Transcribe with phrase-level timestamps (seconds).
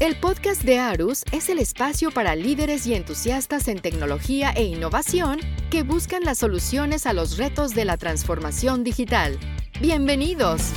[0.00, 5.40] El podcast de Arus es el espacio para líderes y entusiastas en tecnología e innovación
[5.70, 9.36] que buscan las soluciones a los retos de la transformación digital.
[9.80, 10.72] Bienvenidos.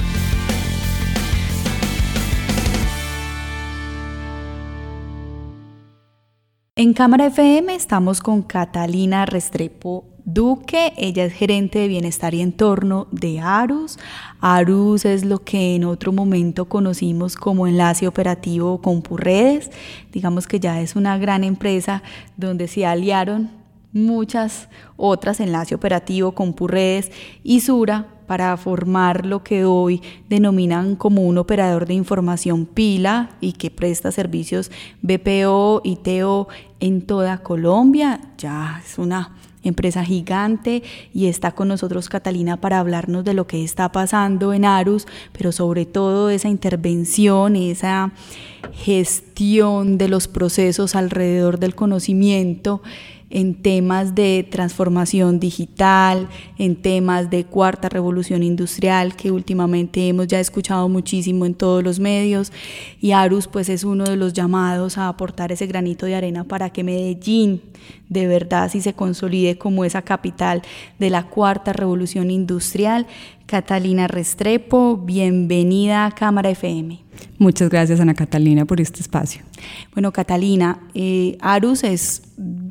[6.82, 13.08] En Cámara FM estamos con Catalina Restrepo Duque, ella es gerente de bienestar y entorno
[13.12, 14.00] de Arus.
[14.40, 19.70] Arus es lo que en otro momento conocimos como enlace operativo con Purredes.
[20.12, 22.02] Digamos que ya es una gran empresa
[22.36, 23.52] donde se aliaron
[23.94, 24.67] muchas
[24.98, 27.11] otras, enlace operativo con Purredes
[27.44, 33.52] y Sura, para formar lo que hoy denominan como un operador de información pila y
[33.52, 36.48] que presta servicios BPO y TO
[36.80, 38.22] en toda Colombia.
[38.38, 40.81] Ya es una empresa gigante
[41.13, 45.52] y está con nosotros Catalina para hablarnos de lo que está pasando en Arus, pero
[45.52, 48.13] sobre todo esa intervención, esa
[48.72, 52.81] gestión de los procesos alrededor del conocimiento
[53.31, 60.39] en temas de transformación digital, en temas de cuarta revolución industrial, que últimamente hemos ya
[60.39, 62.52] escuchado muchísimo en todos los medios,
[62.99, 66.69] y Arus pues es uno de los llamados a aportar ese granito de arena para
[66.69, 67.61] que Medellín
[68.12, 70.62] de verdad sí se consolide como esa capital
[71.00, 73.08] de la cuarta revolución industrial.
[73.45, 77.00] Catalina Restrepo, bienvenida a Cámara FM.
[77.38, 79.44] Muchas gracias Ana Catalina por este espacio.
[79.94, 82.23] Bueno, Catalina, eh, Arus es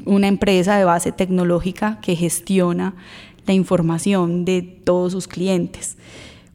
[0.05, 2.95] una empresa de base tecnológica que gestiona
[3.47, 5.97] la información de todos sus clientes.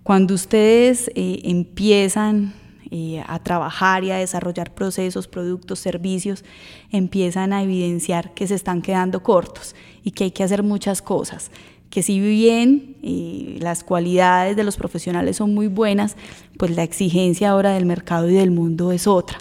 [0.03, 2.53] Cuando ustedes eh, empiezan
[2.91, 6.43] eh, a trabajar y a desarrollar procesos, productos, servicios,
[6.91, 11.51] empiezan a evidenciar que se están quedando cortos y que hay que hacer muchas cosas
[11.95, 16.17] que si bien eh, las cualidades de los profesionales son muy buenas,
[16.57, 19.37] pues la exigencia ahora del mercado y del mundo es otra.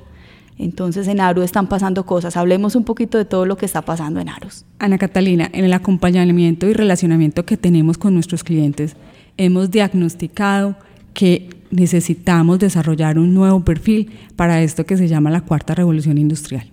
[0.56, 2.37] Entonces en ARU están pasando cosas.
[2.37, 4.65] Hablemos un poquito de todo lo que está pasando en ARUS.
[4.78, 8.94] Ana Catalina, en el acompañamiento y relacionamiento que tenemos con nuestros clientes,
[9.37, 10.77] hemos diagnosticado
[11.12, 16.66] que necesitamos desarrollar un nuevo perfil para esto que se llama la cuarta revolución industrial.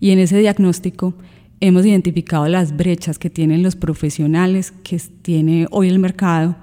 [0.00, 1.14] Y en ese diagnóstico
[1.60, 6.56] hemos identificado las brechas que tienen los profesionales que tiene hoy el mercado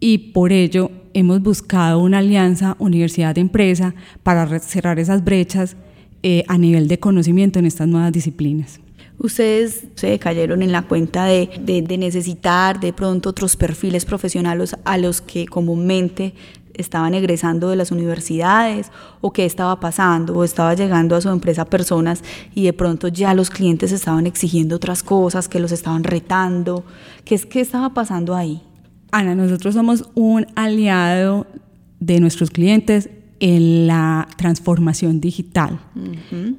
[0.00, 5.76] y por ello hemos buscado una alianza universidad-empresa para cerrar esas brechas
[6.22, 8.80] eh, a nivel de conocimiento en estas nuevas disciplinas.
[9.18, 11.48] Ustedes se cayeron en la cuenta de,
[11.98, 16.34] necesitar de pronto otros perfiles profesionales a los que comúnmente
[16.78, 18.90] estaban egresando de las universidades
[19.20, 22.22] o qué estaba pasando o estaba llegando a su empresa personas
[22.54, 26.84] y de pronto ya los clientes estaban exigiendo otras cosas, que los estaban retando.
[27.24, 28.62] ¿Qué, qué estaba pasando ahí?
[29.10, 31.46] Ana, nosotros somos un aliado
[32.00, 33.10] de nuestros clientes
[33.40, 35.78] en la transformación digital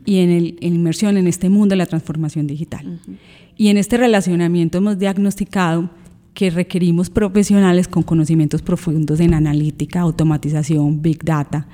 [0.06, 3.00] y en, el, inmersión en este mundo de la transformación digital.
[3.58, 5.90] Y en este relacionamiento hemos diagnosticado
[6.34, 11.68] que requerimos profesionales con conocimientos profundos en analítica, automatización, big data.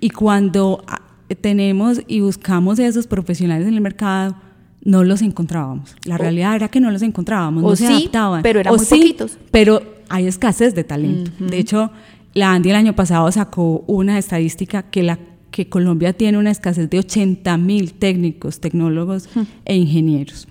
[0.00, 1.02] Y cuando ah,
[1.40, 4.36] tenemos y buscamos esos profesionales en el mercado,
[4.84, 5.94] no los encontrábamos.
[6.04, 8.42] La realidad era que no los encontrábamos, no se adaptaban.
[8.42, 9.38] Pero eran muy poquitos.
[9.50, 11.30] Pero hay escasez de talento.
[11.38, 11.90] De hecho,
[12.34, 15.18] la ANDI el año pasado sacó una estadística que, la,
[15.50, 19.28] que Colombia tiene una escasez de 80 mil técnicos, tecnólogos
[19.64, 20.48] e ingenieros.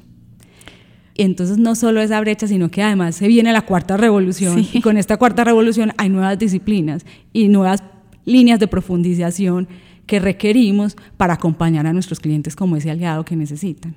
[1.23, 4.97] Entonces no solo esa brecha, sino que además se viene la cuarta revolución y con
[4.97, 7.83] esta cuarta revolución hay nuevas disciplinas y nuevas
[8.25, 9.67] líneas de profundización
[10.05, 13.95] que requerimos para acompañar a nuestros clientes como ese aliado que necesitan.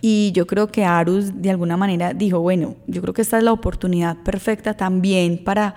[0.00, 3.44] Y yo creo que Arus de alguna manera dijo, bueno, yo creo que esta es
[3.44, 5.74] la oportunidad perfecta también para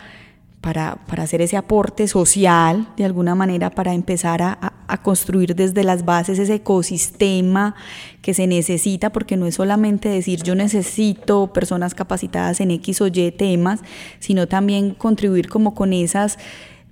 [0.62, 4.74] para, hacer ese aporte social, de alguna manera, para empezar a,
[5.04, 7.76] construir desde las bases ese ecosistema
[8.22, 13.08] que se necesita, porque no es solamente decir yo necesito personas capacitadas en X o
[13.08, 13.82] Y temas,
[14.20, 16.38] sino también contribuir como con esas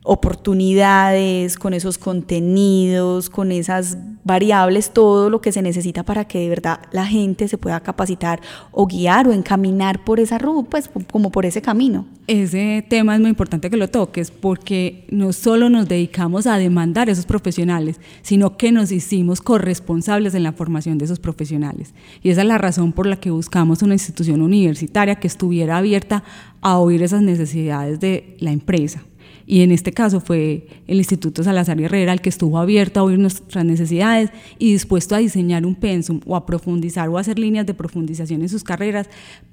[0.06, 6.50] oportunidades, con esos contenidos, con esas variables, todo lo que se necesita para que de
[6.50, 8.40] verdad la gente se pueda capacitar
[8.72, 12.06] o guiar o encaminar por esa ruta, pues como por ese camino.
[12.28, 17.10] Ese tema es muy importante que lo toques porque no solo nos dedicamos a demandar
[17.10, 21.94] a esos profesionales, sino que nos hicimos corresponsables en la formación de esos profesionales.
[22.22, 26.24] Y esa es la razón por la que buscamos una institución universitaria que estuviera abierta
[26.62, 29.02] a oír esas necesidades de la empresa
[29.48, 33.20] y en este caso fue el Instituto Salazar Herrera el que estuvo abierto a oír
[33.20, 37.66] nuestras necesidades y dispuesto a diseñar un pensum o a profundizar o a hacer líneas
[37.66, 39.08] de profundización en sus carreras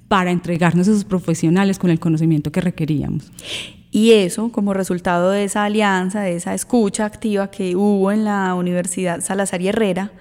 [0.07, 3.31] para entregarnos a esos profesionales con el conocimiento que requeríamos.
[3.91, 8.55] Y eso, como resultado de esa alianza, de esa escucha activa que hubo en la
[8.55, 10.11] Universidad Salazar y Herrera,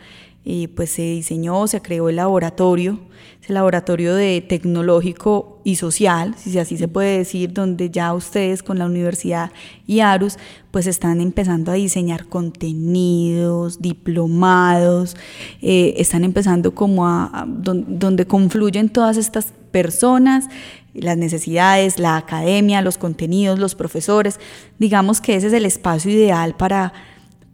[0.44, 2.98] eh, pues se diseñó, se creó el laboratorio,
[3.40, 8.78] ese laboratorio de tecnológico y social, si así se puede decir, donde ya ustedes con
[8.78, 9.52] la universidad
[9.86, 10.38] y ARUS
[10.72, 15.16] pues están empezando a diseñar contenidos, diplomados,
[15.60, 20.48] eh, están empezando como a, donde confluyen todas estas personas,
[20.92, 24.40] las necesidades, la academia, los contenidos, los profesores,
[24.78, 26.92] digamos que ese es el espacio ideal para,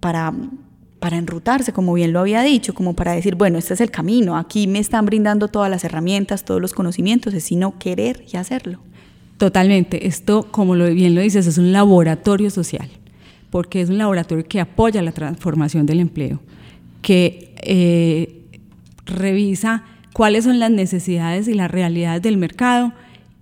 [0.01, 0.33] para
[1.01, 4.37] para enrutarse, como bien lo había dicho, como para decir, bueno, este es el camino,
[4.37, 8.81] aquí me están brindando todas las herramientas, todos los conocimientos, es sino querer y hacerlo.
[9.37, 12.89] Totalmente, esto, como bien lo dices, es un laboratorio social,
[13.51, 16.41] porque es un laboratorio que apoya la transformación del empleo,
[17.03, 18.43] que eh,
[19.07, 22.93] revisa cuáles son las necesidades y las realidades del mercado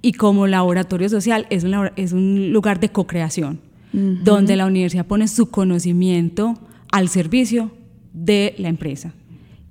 [0.03, 3.61] y como laboratorio social es un, es un lugar de co-creación,
[3.93, 6.59] donde la universidad pone su conocimiento,
[6.97, 7.71] al servicio
[8.15, 9.13] de la empresa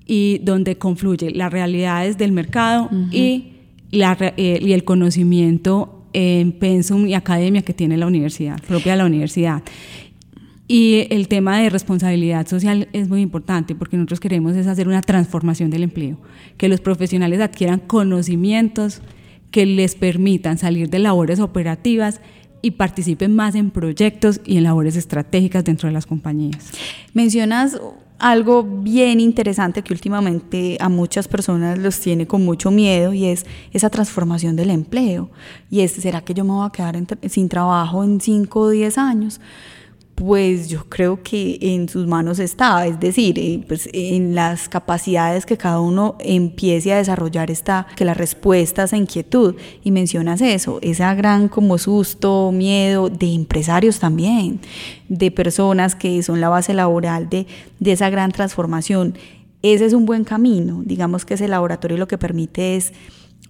[0.06, 3.54] y donde confluye las realidades del mercado y,
[3.90, 9.00] la, eh, y el conocimiento en pensum y academia que tiene la universidad, propia de
[9.00, 9.64] la universidad.
[10.68, 15.02] Y el tema de responsabilidad social es muy importante porque nosotros queremos es hacer una
[15.02, 16.20] transformación del empleo,
[16.58, 19.02] que los profesionales adquieran conocimientos
[19.50, 22.22] que les permitan salir de labores operativas
[22.66, 26.72] y participen más en proyectos y en labores estratégicas dentro de las compañías.
[27.14, 27.80] Mencionas
[28.18, 33.46] algo bien interesante que últimamente a muchas personas los tiene con mucho miedo y es
[33.72, 35.30] esa transformación del empleo.
[35.70, 36.98] Y es, ¿será que yo me voy a quedar
[37.30, 39.40] sin trabajo en 5 o 10 años?
[40.16, 45.46] Pues yo creo que en sus manos está, es decir, eh, pues en las capacidades
[45.46, 50.80] que cada uno empiece a desarrollar está, que la respuesta a inquietud, y mencionas eso,
[50.82, 54.62] esa gran como susto, miedo de empresarios también,
[55.10, 57.46] de personas que son la base laboral de,
[57.82, 59.18] de esa gran transformación.
[59.62, 62.94] Ese es un buen camino, digamos que ese laboratorio lo que permite es,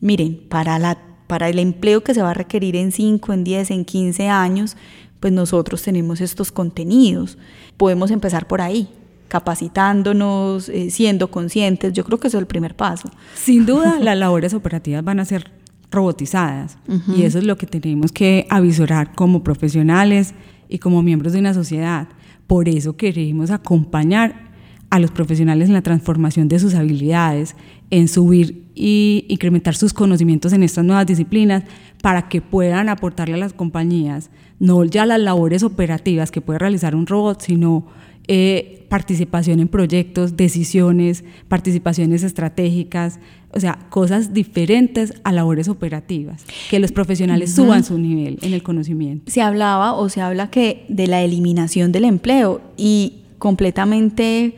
[0.01, 0.97] miren, para la
[1.27, 4.77] para el empleo que se va a requerir en 5, en 10, en 15 años,
[5.19, 7.37] pues nosotros tenemos estos contenidos.
[7.77, 8.89] Podemos empezar por ahí,
[9.27, 11.93] capacitándonos, eh, siendo conscientes.
[11.93, 13.09] Yo creo que eso es el primer paso.
[13.33, 15.51] Sin duda, las labores operativas van a ser
[15.91, 16.77] robotizadas
[17.15, 20.33] y eso es lo que tenemos que avisorar como profesionales
[20.67, 22.09] y como miembros de una sociedad.
[22.47, 24.44] Por eso queremos acompañar
[24.95, 27.57] a los profesionales en la transformación de sus habilidades,
[27.89, 31.63] en subir e incrementar sus conocimientos en estas nuevas disciplinas
[32.01, 36.95] para que puedan aportarle a las compañías no ya las labores operativas que puede realizar
[36.95, 37.87] un robot, sino
[38.29, 43.19] eh, participación en proyectos, decisiones, participaciones estratégicas,
[43.51, 48.63] o sea, cosas diferentes a labores operativas, que los profesionales suban su nivel en el
[48.63, 49.29] conocimiento.
[49.29, 54.55] Se hablaba o se habla que de la eliminación del empleo y completamente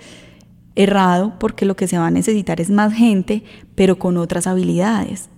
[0.77, 3.44] errado porque lo que se va a necesitar es más gente,
[3.75, 5.29] pero con otras habilidades.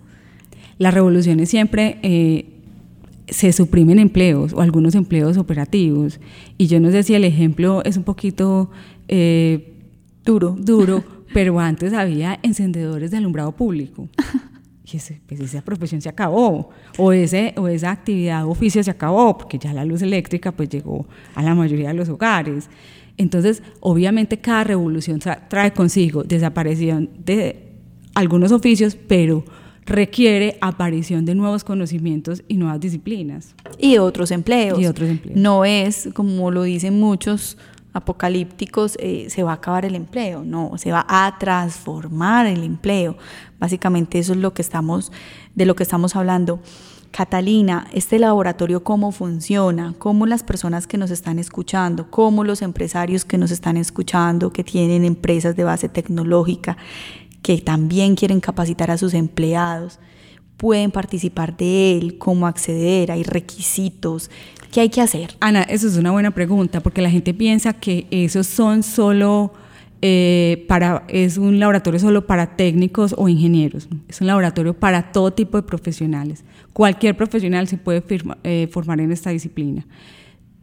[0.77, 2.45] Las revoluciones siempre eh,
[3.27, 6.19] se suprimen empleos o algunos empleos operativos.
[6.57, 8.69] Y yo no sé si el ejemplo es un poquito
[9.07, 9.73] eh,
[10.23, 11.03] duro, duro
[11.33, 14.09] pero antes había encendedores de alumbrado público.
[14.91, 14.97] Y
[15.27, 19.59] pues esa profesión se acabó, o, ese, o esa actividad o oficio se acabó, porque
[19.59, 22.69] ya la luz eléctrica pues llegó a la mayoría de los hogares.
[23.19, 27.73] Entonces, obviamente cada revolución trae consigo desaparición de
[28.15, 29.43] algunos oficios, pero
[29.85, 33.55] requiere aparición de nuevos conocimientos y nuevas disciplinas.
[33.77, 34.79] Y otros empleos.
[34.79, 35.37] Y otros empleos.
[35.37, 37.57] No es, como lo dicen muchos
[37.91, 43.17] apocalípticos, eh, se va a acabar el empleo, no, se va a transformar el empleo.
[43.59, 45.11] Básicamente eso es lo que estamos,
[45.55, 46.61] de lo que estamos hablando.
[47.11, 53.25] Catalina, este laboratorio cómo funciona, cómo las personas que nos están escuchando, cómo los empresarios
[53.25, 56.77] que nos están escuchando, que tienen empresas de base tecnológica,
[57.41, 59.99] que también quieren capacitar a sus empleados,
[60.57, 64.29] pueden participar de él, cómo acceder, hay requisitos,
[64.71, 65.35] ¿qué hay que hacer?
[65.39, 69.53] Ana, eso es una buena pregunta, porque la gente piensa que esos son solo
[70.01, 70.67] eh,
[71.07, 75.63] es un laboratorio solo para técnicos o ingenieros, es un laboratorio para todo tipo de
[75.63, 76.43] profesionales.
[76.73, 78.03] Cualquier profesional se puede
[78.43, 79.85] eh, formar en esta disciplina.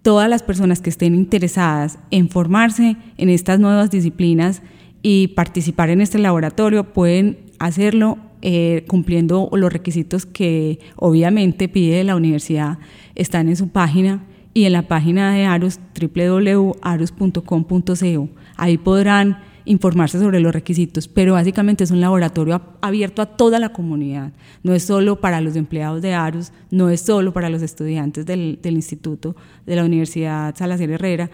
[0.02, 4.62] Todas las personas que estén interesadas en formarse en estas nuevas disciplinas,
[5.08, 12.16] y participar en este laboratorio pueden hacerlo eh, cumpliendo los requisitos que obviamente pide la
[12.16, 12.78] universidad,
[13.14, 14.24] están en su página
[14.56, 18.28] y en la página de ARUS, www.arus.com.co.
[18.56, 19.36] Ahí podrán
[19.66, 24.32] informarse sobre los requisitos, pero básicamente es un laboratorio abierto a toda la comunidad.
[24.62, 28.58] No es solo para los empleados de ARUS, no es solo para los estudiantes del,
[28.62, 29.36] del instituto
[29.66, 31.30] de la Universidad Salazar Herrera,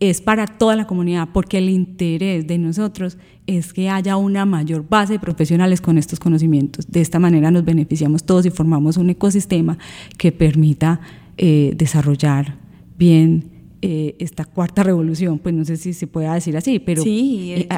[0.00, 4.84] es para toda la comunidad, porque el interés de nosotros es que haya una mayor
[4.88, 6.90] base de profesionales con estos conocimientos.
[6.90, 9.78] De esta manera nos beneficiamos todos y formamos un ecosistema
[10.18, 10.98] que permita
[11.36, 12.63] eh, desarrollar
[12.96, 13.54] bien
[13.86, 17.68] eh, esta cuarta revolución, pues no sé si se pueda decir así, pero eh,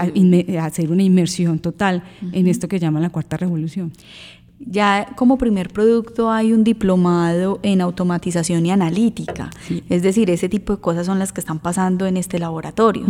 [0.61, 3.91] hacer una inmersión total en esto que llaman la cuarta revolución.
[4.61, 9.51] Ya como primer producto hay un diplomado en automatización y analítica,
[9.89, 13.05] es decir, ese tipo de cosas son las que están pasando en este laboratorio.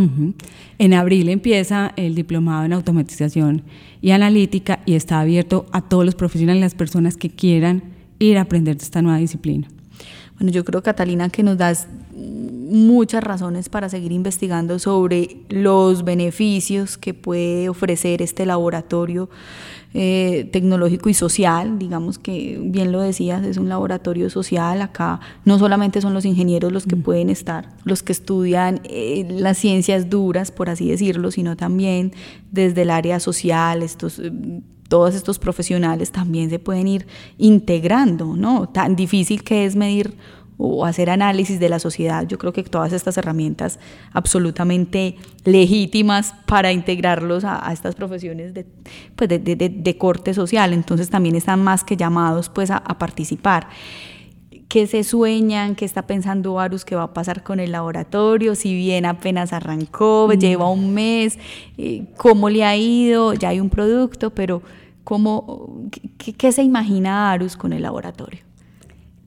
[0.79, 3.63] En abril empieza el diplomado en automatización
[4.01, 7.83] y analítica y está abierto a todos los profesionales, las personas que quieran
[8.19, 9.69] ir a aprender de esta nueva disciplina.
[10.39, 16.99] Bueno, yo creo, Catalina, que nos das muchas razones para seguir investigando sobre los beneficios
[16.99, 19.31] que puede ofrecer este laboratorio
[19.95, 25.59] eh, tecnológico y social, digamos que bien lo decías, es un laboratorio social, acá no
[25.59, 27.03] solamente son los ingenieros los que mm.
[27.03, 32.13] pueden estar, los que estudian eh, las ciencias duras, por así decirlo, sino también
[32.51, 34.31] desde el área social, estos eh,
[34.89, 37.07] todos estos profesionales también se pueden ir
[37.39, 38.69] integrando, ¿no?
[38.69, 40.17] Tan difícil que es medir
[40.59, 42.27] o hacer análisis de la sociedad.
[42.27, 43.79] Yo creo que todas estas herramientas
[44.13, 48.67] absolutamente legítimas para integrarlos a, estas profesiones de,
[49.15, 53.69] pues de, de, corte social, entonces también están más que llamados pues a, participar.
[54.69, 55.77] ¿Qué se sueñan?
[55.77, 58.57] ¿Qué está pensando Arus que va a pasar con el laboratorio?
[58.57, 60.39] Si bien apenas arrancó, mm.
[60.39, 61.39] lleva un mes,
[61.79, 63.35] eh, ¿cómo le ha ido?
[63.35, 64.63] Ya hay un producto, pero
[65.05, 68.41] ¿cómo, qué, se imagina Arus con el laboratorio?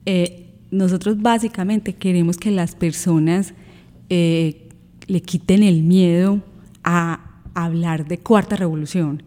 [0.04, 3.54] Eh, nosotros básicamente queremos que las personas
[4.10, 4.68] eh,
[5.06, 6.42] le quiten el miedo
[6.84, 9.22] a hablar de cuarta revolución,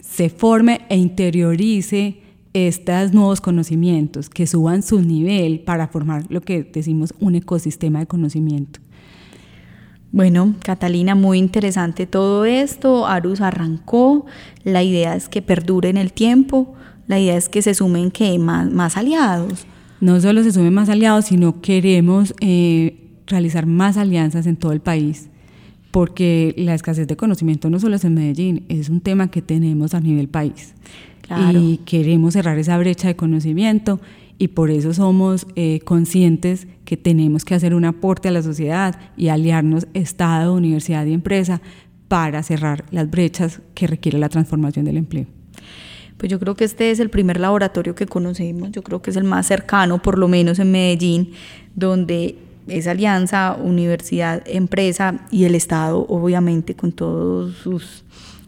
[0.00, 2.22] se forme e interiorice
[2.56, 8.06] estos nuevos conocimientos, que suban su nivel para formar lo que decimos un ecosistema de
[8.06, 8.80] conocimiento.
[10.12, 13.06] Bueno, Catalina, muy interesante todo esto.
[13.06, 14.24] Arus arrancó.
[14.64, 16.74] La idea es que perdure en el tiempo.
[17.06, 19.66] La idea es que se sumen que más, más aliados
[20.00, 24.80] no solo se sumen más aliados, sino queremos eh, realizar más alianzas en todo el
[24.80, 25.28] país,
[25.90, 29.94] porque la escasez de conocimiento no solo es en Medellín, es un tema que tenemos
[29.94, 30.74] a nivel país.
[31.52, 34.00] Y queremos cerrar esa brecha de conocimiento
[34.38, 38.98] y por eso somos eh, conscientes que tenemos que hacer un aporte a la sociedad
[39.16, 41.60] y aliarnos Estado, universidad y empresa
[42.08, 45.26] para cerrar las brechas que requiere la transformación del empleo.
[46.16, 49.16] Pues yo creo que este es el primer laboratorio que conocemos, yo creo que es
[49.16, 51.32] el más cercano, por lo menos en Medellín,
[51.74, 52.36] donde
[52.68, 58.04] esa alianza universidad, empresa y el Estado, obviamente, con todos sus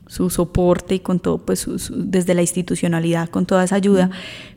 [0.08, 4.10] su soporte y con todo, pues desde la institucionalidad, con toda esa ayuda,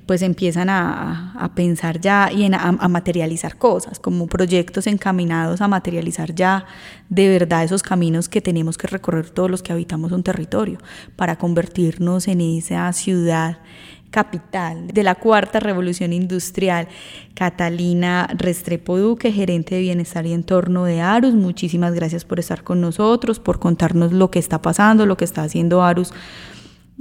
[0.08, 6.66] pues empiezan a, pensar ya y a, materializar cosas, como proyectos encaminados a materializar ya
[7.10, 10.80] de verdad esos caminos que tenemos que recorrer todos los que habitamos un territorio,
[11.16, 13.60] para convertirnos en esa ciudad
[14.12, 16.88] capital de la cuarta revolución industrial,
[17.34, 21.34] Catalina Restrepo Duque, gerente de bienestar y entorno de Arus.
[21.34, 25.44] Muchísimas gracias por estar con nosotros, por contarnos lo que está pasando, lo que está
[25.44, 26.14] haciendo Arus.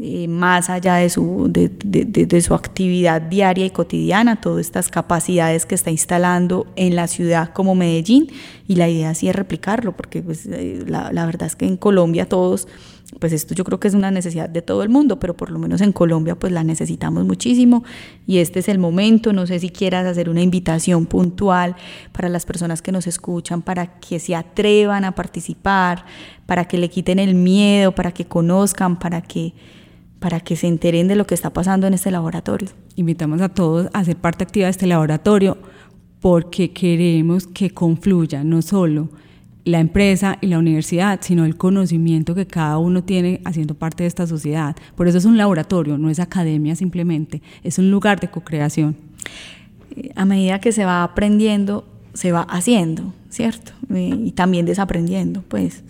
[0.03, 5.75] Eh, más allá de su, de, su actividad diaria y cotidiana, todas estas capacidades que
[5.75, 8.29] está instalando en la ciudad como Medellín
[8.67, 12.27] y la idea sí es replicarlo, porque pues, eh, la verdad es que en Colombia
[12.27, 12.67] todos
[13.19, 15.59] pues esto yo creo que es una necesidad de todo el mundo, pero por lo
[15.59, 17.83] menos en Colombia pues la necesitamos muchísimo
[18.27, 21.75] y este es el momento, no sé si quieras hacer una invitación puntual
[22.13, 26.05] para las personas que nos escuchan, para que se atrevan a participar,
[26.47, 29.55] para que le quiten el miedo, para que conozcan, para que
[30.21, 32.69] para que se enteren de lo que está pasando en este laboratorio.
[32.95, 35.57] Invitamos a todos a ser parte activa de este laboratorio
[36.21, 39.09] porque queremos que confluya no solo
[39.65, 44.09] la empresa y la universidad, sino el conocimiento que cada uno tiene haciendo parte de
[44.09, 44.77] esta sociedad.
[44.97, 48.97] Por eso es un laboratorio, no es academia simplemente, es un lugar de co-creación.
[50.15, 53.73] A medida que se va aprendiendo, se va haciendo, ¿cierto?
[53.93, 55.83] Eh, y también desaprendiendo, pues.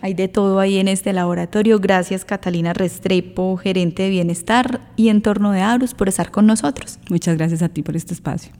[0.00, 1.78] Hay de todo ahí en este laboratorio.
[1.78, 6.98] Gracias Catalina Restrepo, gerente de bienestar y entorno de Arus, por estar con nosotros.
[7.08, 8.50] Muchas gracias a ti por este espacio.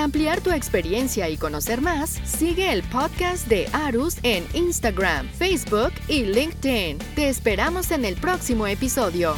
[0.00, 5.92] Para ampliar tu experiencia y conocer más, sigue el podcast de Arus en Instagram, Facebook
[6.08, 6.96] y LinkedIn.
[7.14, 9.34] Te esperamos en el próximo episodio.